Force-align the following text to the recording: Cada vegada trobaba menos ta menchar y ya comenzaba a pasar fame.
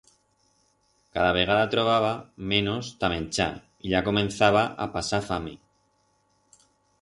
Cada 1.17 1.33
vegada 1.37 1.67
trobaba 1.73 2.13
menos 2.53 2.89
ta 3.03 3.11
menchar 3.13 3.51
y 3.85 3.93
ya 3.93 4.01
comenzaba 4.09 4.65
a 4.87 4.89
pasar 4.97 5.21
fame. 5.29 5.55